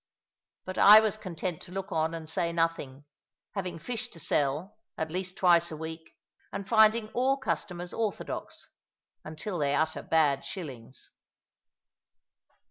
But 0.65 0.79
I 0.79 0.99
was 0.99 1.15
content 1.15 1.61
to 1.61 1.71
look 1.71 1.91
on 1.91 2.15
and 2.15 2.27
say 2.27 2.51
nothing, 2.51 3.05
having 3.53 3.77
fish 3.77 4.07
to 4.07 4.19
sell, 4.19 4.79
at 4.97 5.11
least 5.11 5.37
twice 5.37 5.69
a 5.69 5.77
week, 5.77 6.17
and 6.51 6.67
finding 6.67 7.09
all 7.09 7.37
customers 7.37 7.93
orthodox, 7.93 8.67
until 9.23 9.59
they 9.59 9.75
utter 9.75 10.01
bad 10.01 10.43
shillings. 10.43 11.11